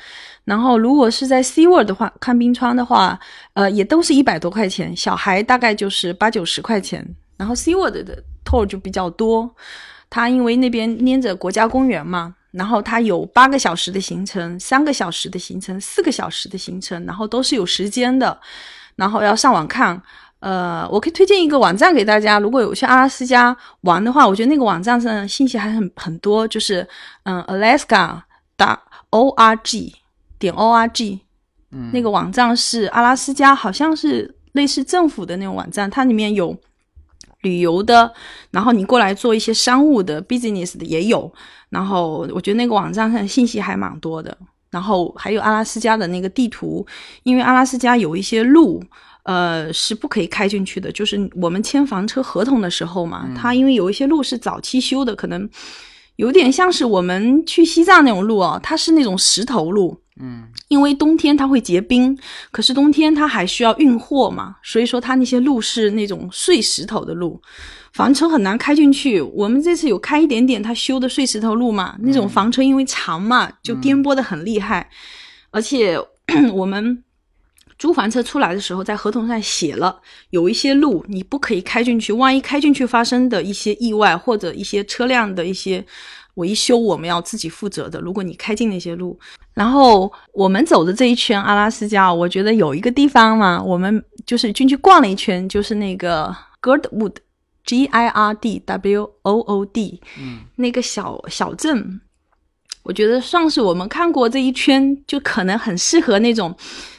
[0.46, 3.20] 然后如果是在 SeaWorld 的话，看冰川的话，
[3.54, 7.06] 呃，也都是一百多块钱，小孩大概就是八九十块钱。
[7.38, 9.54] 然后 SeaWorld 的 tour 就比较多，
[10.10, 18.38] 它因为那边粘着国家公园嘛，然后它有八个小时的行程、三个小时的行程、四个小时的行程，然后都是有时间的，
[18.96, 20.02] 然后要上网看。
[20.42, 26.88] 呃，我可以推荐一个网站给大家，如果有去阿拉斯加玩的话，我觉得那个网站上信息还很很多，就是
[27.26, 28.20] 嗯，Alaska
[28.56, 29.94] 打 o r g
[30.40, 31.20] 点 o r g，
[31.72, 36.58] 嗯，那个网站是阿拉斯加，好像是类似政府的那种网站，它里面有
[37.42, 38.12] 旅游的，
[38.52, 41.32] 然后你过来做一些商务的 business 的也有，
[41.70, 44.38] 然后我觉得那个网站上信息还蛮多的，
[44.70, 46.86] 然后还有阿拉斯加的那个地图，
[47.24, 48.84] 因为阿拉斯加有一些路。
[49.24, 50.92] 呃，是不可以开进去的。
[50.92, 55.48] 就是我们签房车合同的时候嘛，它因为有一些路是早期修的，可能
[56.16, 60.01] 有点像是我们去西藏那种路哦，它是那种石头路。
[60.20, 62.18] 嗯，因为冬天它会结冰，
[62.52, 67.42] 可是冬天它还需要运货嘛，所以说它那些路是那种碎石头的路，
[67.94, 69.22] 房车很难开进去。
[69.22, 74.90] 我们这次有开一点点它修的碎石头路嘛，那种房车因为长嘛，就颠簸的很厉害，
[75.50, 75.98] 而且
[76.54, 77.04] 我们。
[77.80, 80.00] 租房车出来的时候，在合同上写了
[80.30, 85.84] 有一些路你不可以开进去，万一开进去发生的一些意外或者一些车辆的一些
[86.42, 88.02] 维修，我们要自己负责的。
[88.02, 89.18] 如果你开进那些路，
[89.54, 102.02] 然后我们走的这一圈阿拉斯加，我觉得有一个地方嘛，我们就是进去逛了一圈，就是那个 Girdwood，G I R D W O O D，嗯，那个小小镇，
[102.84, 106.56] 我觉得算是我们看过这一圈，就可能很适合那种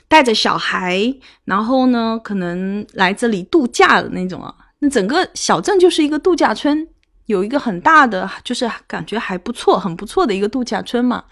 [0.06, 1.12] 带着小孩，
[1.44, 4.54] 然后呢，可能来这里度假的那种啊。
[4.78, 6.86] 那整个小镇就是一个度假村，
[7.32, 11.24] 有一个很大的，就是感觉还不错，很不错的一个度假村嘛。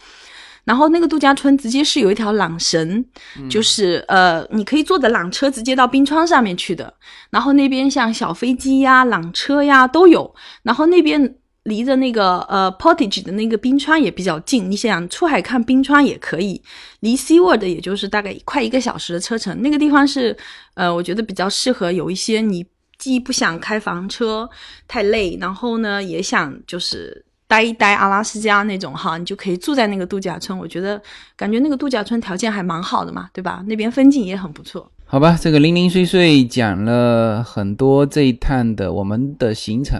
[0.65, 3.05] 然后那个度假村直接是有一条缆绳，
[3.49, 6.93] 就是呃，你可以坐着缆车直接到冰川上面去的。
[7.31, 10.35] 然后那边像小飞机呀、缆车呀都有。
[10.63, 11.35] 然后那边
[11.65, 16.63] 离着那个呃 Portage 的那个冰川也比较近，你想出海看冰川也可以。
[17.01, 19.63] 离 SeaWorld 也就是大概快一个小时的车程。
[19.63, 20.37] 那个地方是
[20.75, 22.65] 呃，我觉得比较适合有一些你
[23.01, 24.49] 既不想开房车
[24.87, 27.25] 太累，然后呢也想就是。
[27.51, 30.57] 待一待阿拉斯加那种哈，你就可以住在那个度假村。
[30.57, 31.03] 我觉得
[31.37, 33.61] 感觉那个度假村条件还蛮好的嘛，对吧？
[33.67, 34.89] 那边风景也很不错。
[35.05, 39.99] 好吧，这个零零碎碎讲了很多这一趟的我们的行程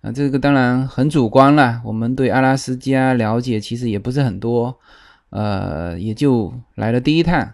[0.00, 1.80] 啊，这个当然很主观了。
[1.84, 4.78] 我们对阿拉斯加了解其实也不是很多，
[5.30, 7.50] 呃，也就来了第一趟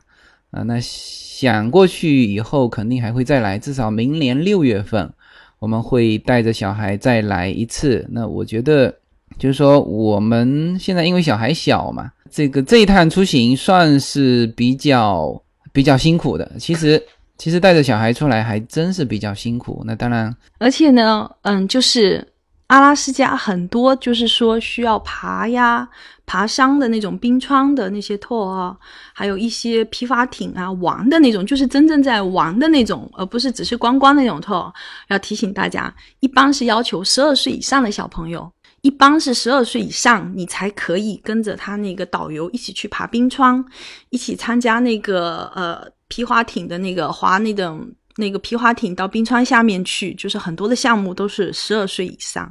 [0.53, 0.63] 啊。
[0.63, 5.13] 那想过去以后肯定还会再来，至少明年六月份
[5.59, 8.07] 我们会带着小孩再来一次。
[8.11, 8.95] 那我觉得。
[9.39, 15.43] 就是说，我们现在因为小孩小嘛，这个这一趟出行算是比较
[15.73, 16.49] 比较辛苦的。
[16.59, 17.03] 其实，
[17.39, 19.83] 其实带着小孩出来还真是比较辛苦。
[19.87, 22.25] 那当然，而且呢，嗯，就是
[22.67, 25.89] 阿拉斯加很多就是说需要爬呀、
[26.33, 28.75] 爬山的那种冰川的那些 tour 啊，
[29.13, 34.73] 还有一些皮划艇啊玩的那种，就是真正在玩的那种，而不是只是观光那种 tour。
[35.09, 38.51] 要提醒大家，一般是要求十二岁以上的小朋友。
[38.81, 43.63] 一般是十二岁以上，你才可以跟着他那个导游一起去爬冰川，
[44.09, 52.51] 一起参加那个呃皮划艇的那个划那种那个皮划艇到冰川下面去，就是很多的项目都是十二岁以上，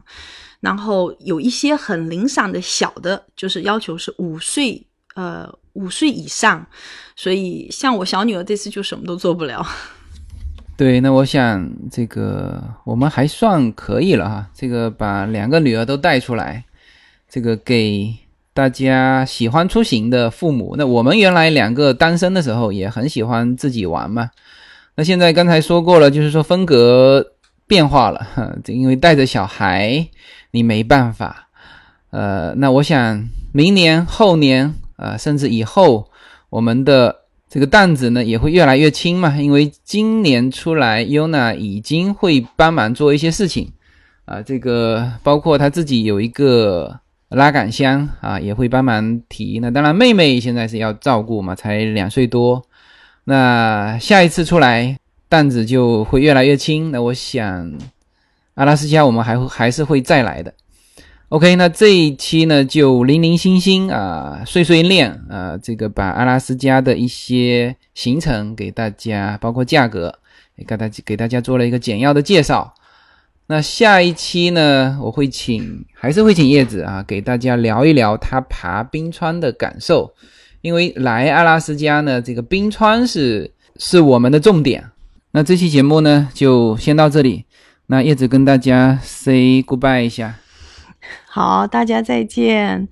[0.62, 4.82] 然后有一些很零散的小的，就是要求是五岁
[5.16, 6.66] 呃五岁以上，
[7.16, 9.66] 所以像我小女儿这次就什么都做不了。
[10.78, 14.50] 对，那我想这个我们还算可以了哈。
[14.54, 16.64] 这个把两个女儿都带出来，
[17.30, 18.16] 这个给
[18.54, 20.76] 大家喜欢出行的父母。
[20.78, 24.32] 那我们原来两个单身的时候也很喜欢自己玩嘛。
[24.96, 27.34] 那现在刚才说过了，就是说风格
[27.68, 28.28] 变化了，
[28.66, 30.08] 因为带着小孩
[30.52, 31.50] 你没办法。
[32.12, 36.10] 呃，那我想明年、后年，呃，甚至以后
[36.50, 37.18] 我们的。
[37.54, 43.70] 这个担子呢也会越来越轻嘛，因为今年出来，Yuna 已经会帮忙做一些事情，
[44.24, 46.98] 啊，这个包括他自己有一个
[47.28, 49.60] 拉杆箱啊，也会帮忙提。
[49.60, 52.64] 那当然，妹妹现在是要照顾嘛，才两岁多。
[53.26, 54.98] 那下一次出来，
[55.28, 56.90] 担子就会越来越轻。
[56.90, 57.70] 那我想，
[58.62, 60.54] 阿拉斯加我们还会还是会再来的。
[61.30, 70.14] OK，那这一期呢就零零星星啊，碎碎念啊，这个把阿拉斯加的一些行程给大家，包括价格，
[70.58, 72.76] 也给大家给大家做了一个简要的介绍。
[73.48, 80.14] 那下一期呢，我会请还是会请叶子啊，给大家聊一聊他爬冰川的感受，
[80.62, 84.92] 因为来阿拉斯加呢，这个冰川是是我们的重点。
[85.32, 87.46] 那这期节目呢就先到这里，
[87.92, 90.34] 那叶子跟大家 say goodbye 一下。
[91.28, 92.88] 好，大家再见。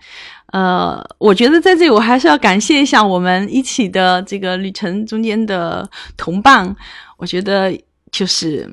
[0.48, 6.76] 呃，我觉得在这里我还是要感谢一下我们一起的这个旅程中间的同伴。
[7.16, 7.74] 我觉得
[8.12, 8.70] 就是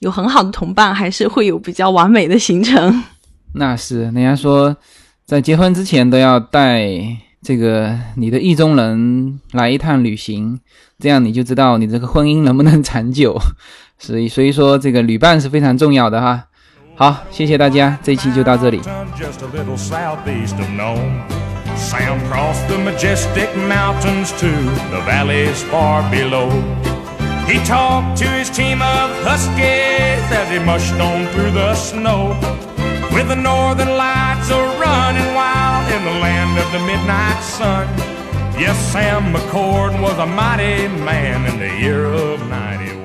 [0.00, 3.02] 有很好的同伴，还是会有比较完美的行程。
[3.54, 4.76] 那是人家说，
[5.24, 6.86] 在结婚之前都要带
[7.40, 10.60] 这个你的意中人来一趟旅行，
[10.98, 13.40] 这样你就知道你这个婚姻能不能长久。
[13.99, 16.43] 所以，所以说这个旅伴是非常重要的哈。
[16.95, 18.79] 好，谢谢大家，这一期就到这里。
[19.17, 21.23] Just a little southeast of Nome.
[21.75, 24.47] Sam crossed the majestic mountains to
[24.91, 26.49] the valleys far below.
[27.47, 32.35] He talked to his team of huskies as he mushed on through the snow.
[33.13, 37.87] With the northern lights a running wild in the land of the midnight sun.
[38.57, 42.98] Yes, Sam McCord was a mighty man in the year of 91.